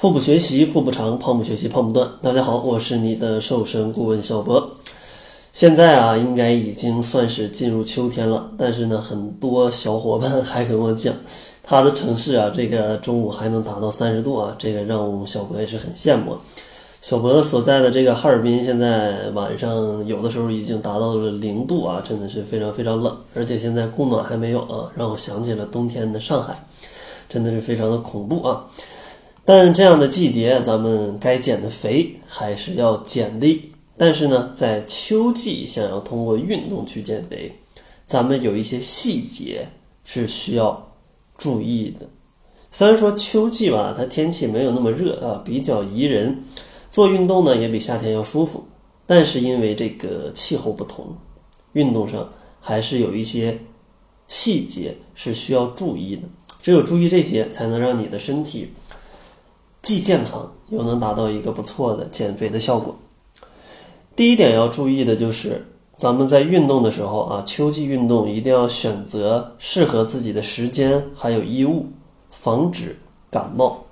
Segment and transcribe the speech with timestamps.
[0.00, 2.10] 腹部学习腹部长，胖不学习胖不断。
[2.22, 4.70] 大家好，我是你的瘦身顾问小博。
[5.52, 11.14] 现在啊，应该已经算是进入秋天了，但是呢，很多小伙伴还跟我讲，
[11.62, 16.34] 他的城市啊，这个中午还能达到三十度啊，这个让我们小博也是很羡慕。
[17.02, 26.56] 小博所在的这个哈尔滨，现在晚上有的时候已经达到了零度啊，真的是非常非常冷，而且现在供暖还没有啊，让我想起了冬天的上海，
[27.28, 28.64] 真的是非常的恐怖啊。
[29.52, 33.72] 但这样的季节，咱们该减的肥还是要减的。
[33.96, 37.58] 但是呢，在秋季想要通过运动去减肥，
[38.06, 39.66] 咱们有一些细节
[40.04, 40.92] 是需要
[41.36, 42.06] 注意的。
[42.70, 46.44] 虽然说秋季吧，它天气没有那么热啊，比较宜人，
[46.88, 48.66] 做运动呢也比夏天要舒服。
[49.04, 51.16] 但是因为这个气候不同，
[51.72, 53.58] 运动上还是有一些
[54.28, 56.22] 细节是需要注意的。
[56.62, 58.68] 只有注意这些，才能让你的身体
[59.82, 62.94] 既健康又能达到一个不错的减肥的效果。
[64.14, 71.86] 第一点要注意的就是，咱们在运动的时候啊，秋季运动一定要选择适合自己的时间还有衣物，
[72.30, 72.98] 防止
[73.30, 73.84] 感冒。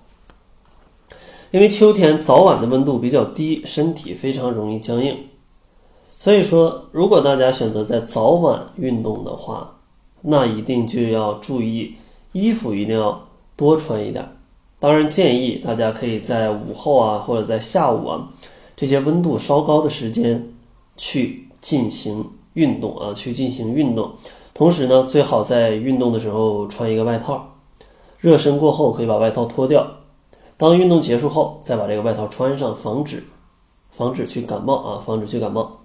[1.51, 5.17] 因为秋天早晚的温度比较低，身体非常容易僵硬。
[6.21, 9.77] 所以说，如果大家选择在早晚运动的话，
[10.21, 11.95] 那一定就要注意
[12.33, 14.29] 衣服一定要多穿一点。
[14.81, 18.29] 当然，建议大家可以在午后啊，或者在下午啊。
[18.77, 20.55] 这些温度稍高的时间
[20.97, 24.13] 去进行运动啊，去进行运动。
[24.55, 27.55] 同时呢，最好在运动的时候穿一个外套，
[28.21, 29.85] 热身过后可以把外套脱掉。
[30.57, 33.25] 当运动结束后，再把这个外套穿上，防止
[33.91, 35.79] 防止去感冒啊，防止去感冒。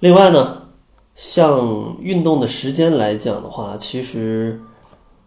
[0.00, 0.64] 另外呢，
[1.14, 4.60] 像运动的时间来讲的话，其实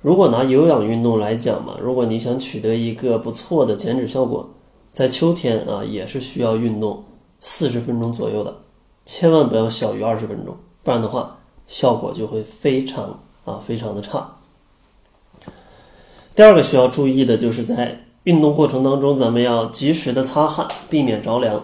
[0.02, 4.50] 如果拿有氧运动来讲嘛，如果你想取得一个不错的减脂效果。
[4.94, 7.06] 在秋天啊，也是需要运动
[7.40, 8.58] 四十分钟左右的，
[9.06, 14.36] 千万不要小于二十分钟，不然的话效果就会非常啊非常的差。
[16.36, 21.64] 第二个需要注意的就是在运动过程当中，咱们要及时的擦汗，避免着凉。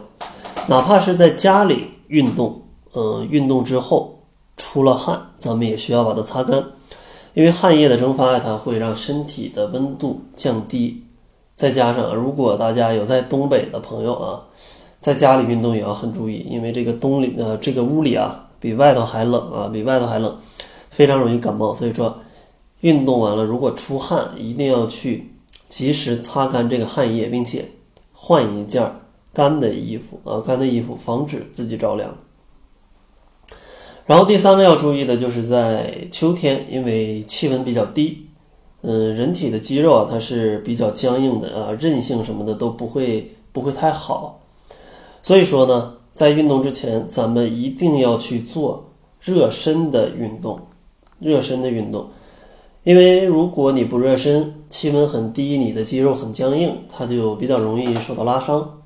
[0.70, 2.62] 哪怕是在家里运动，
[2.94, 4.20] 嗯，运动之后
[4.56, 6.64] 出了汗，咱们也需要把它擦干，
[7.38, 11.04] 因为汗液的蒸发它会让身体的温度降低。
[11.54, 14.42] 再加上，如果大家有在东北的朋友啊，
[15.00, 20.36] 在家里运动也要很注意，因为这个冬里呃这个屋里啊比外头还冷啊，比外头还冷，
[20.90, 21.76] 非常容易感冒。
[21.76, 22.18] 所以说，
[22.82, 25.32] 运动完了如果出汗，一定要去
[25.70, 27.66] 及时擦干这个汗液，并且
[28.14, 28.92] 换一件
[29.32, 32.12] 干的衣服啊，干的衣服防止自己着凉。
[34.08, 38.26] 然后第三个要注意的就是在秋天，因为气温比较低。
[38.82, 44.40] 嗯，人体的肌肉啊，它是比较僵硬的啊，韧性什么的都不会不会太好。
[45.22, 48.86] 所以说呢，在运动之前，咱们一定要去做
[49.20, 50.60] 热身的运动，
[51.20, 52.08] 热身的运动。
[52.84, 58.80] 因为如果你不热身，气温很低，你的肌肉很僵硬，它就比较容易受到拉伤。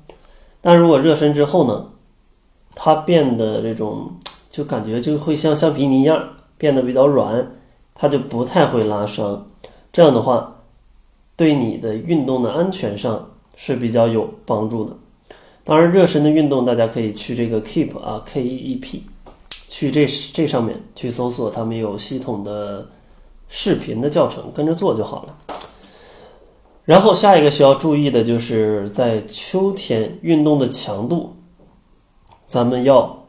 [0.60, 1.86] 但如果热身之后呢，
[2.74, 4.10] 它变得这种
[4.52, 7.50] 就感觉就会像橡皮泥一样变得比较软，
[7.94, 9.48] 它就不太会拉伤。
[9.90, 10.58] 这样的话，
[11.34, 14.96] 对你的运动的安全上是比较有帮助的。
[15.64, 19.04] 当然，热身的运动大家可以去这个 Keep 啊，K E E P，
[19.68, 22.88] 去这这上面去搜索，他们有系统的
[23.48, 25.36] 视频的教程，跟着做就好了。
[26.84, 31.36] 然后下一个需要注意的就是在秋天运动的强度，
[32.44, 33.21] 咱们要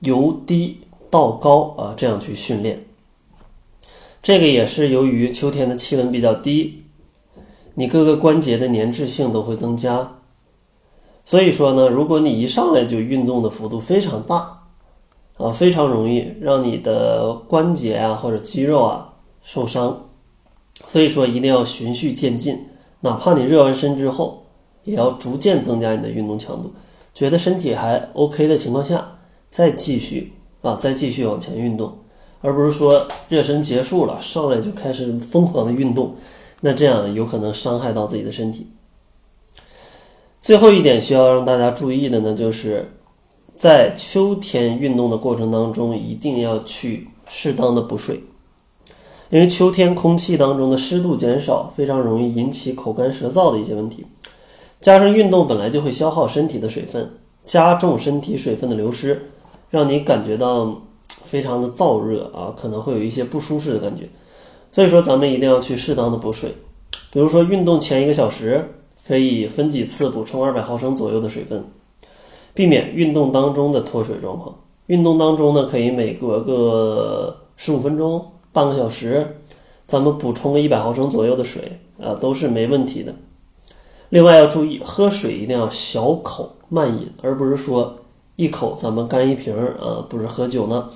[0.00, 2.84] 由低到高啊，这样去训练。
[4.22, 6.82] 这个也是由于秋天的气温比较低，
[7.74, 10.16] 你各个关节的粘滞性都会增加，
[11.24, 14.64] 所以说呢，如果你一上来就运动的幅度非常大，
[15.36, 20.04] 啊，非常容易让你的关节啊或者肌肉啊受伤。
[20.86, 22.66] 所以说一定要循序渐进，
[23.00, 24.44] 哪怕你热完身之后，
[24.84, 26.72] 也要逐渐增加你的运动强度，
[27.14, 29.17] 觉得身体还 OK 的情况下，
[29.48, 31.98] 再继续啊，再继续往前运动。
[32.40, 36.14] 而不是说热身结束了，上来就开始疯狂的运动，
[36.60, 38.68] 那这样有可能伤害到自己的身体。
[40.40, 42.92] 最后一点需要让大家注意的呢，就是
[43.56, 48.20] 在秋天运动的过程当中，一定要去适当的补水，
[49.30, 54.06] 因为秋天空气当中的湿度减少，非常容易引起口干舌燥的一些问题。
[54.80, 57.10] 加上运动本来就会消耗身体的水分，
[57.44, 59.30] 加重身体水分的流失，
[59.70, 60.82] 让你感觉到。
[61.24, 64.08] 非常的燥热啊，可能会有一些不舒适的感觉，
[64.72, 66.54] 所以说咱们一定要去适当的补水，
[67.12, 68.70] 比如说运动前一个小时
[69.06, 71.66] 可以分几次补充二百毫升左右的水分，
[72.54, 74.54] 避免运动当中的脱水状况。
[74.86, 79.36] 运动当中呢，可以每隔个十五分钟、半个小时，
[79.86, 83.14] 咱们补充个一百毫升左右的水啊，都是没问题的。
[84.08, 87.96] 另外要注意，喝水一定要小口慢饮，而不是说
[88.38, 90.88] 一口咱们干一瓶儿啊，不是喝酒呢，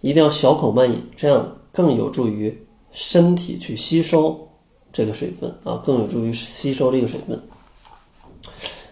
[0.00, 4.48] 一定要小口慢饮，这样更有助于身体去吸收。
[4.92, 7.40] 这个水分啊，更有助于吸收这个水分。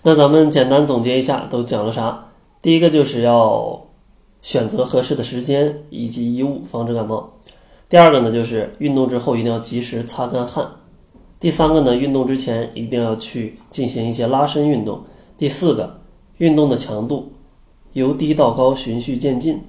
[0.02, 2.28] 那咱们简单总结一下，都讲了啥？
[2.62, 3.88] 第一个就是要
[4.40, 7.32] 选择合适的时间以及衣物，防止感冒。
[7.88, 10.64] 第二个呢，就是运动之后一定要及时擦干汗。
[11.40, 15.02] 第三个呢，运动之前一定要去进行一些拉伸运动。
[15.36, 15.98] 第四个，
[16.38, 17.32] 运动的强度
[17.92, 19.60] 由低到高，循序渐进。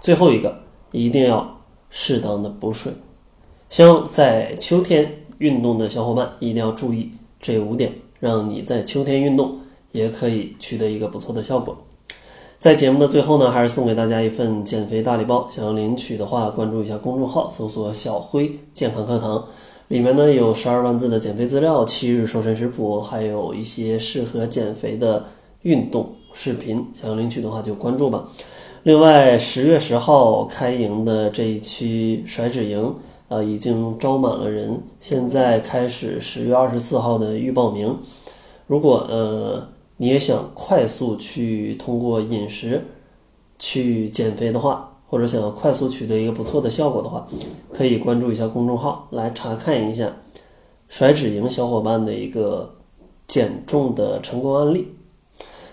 [0.00, 0.60] 最后一个，
[0.90, 1.58] 一定要
[1.90, 2.92] 适当的补水。
[3.68, 5.18] 像在秋天。
[5.38, 7.10] 运动的小伙伴一定要注意
[7.40, 9.58] 这五点，让你在秋天运动
[9.90, 11.76] 也可以取得一个不错的效果。
[12.58, 15.44] 在节目的最后呢，还是送给大家一份减肥大礼包。
[15.48, 19.44] 想要领取的话，关注一下公众号，搜索“小辉健康课堂”，
[19.88, 25.24] 里面呢有十二万字的减肥资料、七日瘦身食谱，还有一些适合减肥的
[25.62, 26.86] 运动视频。
[26.92, 28.28] 想要领取的话，就关注吧。
[28.82, 32.94] 另外，十月十号开营的这一期甩脂营。
[33.28, 37.96] 呃，已经招满了人，现在开始十月二十四号的预报名。
[38.66, 42.84] 如果呃你也想快速去通过饮食
[43.58, 47.26] 去减肥的话，或者想要快速取得一个不错的效果的话，
[47.72, 50.12] 可以关注一下公众号来查看一下
[50.90, 52.74] 甩脂营小伙伴的一个
[53.26, 54.88] 减重的成功案例。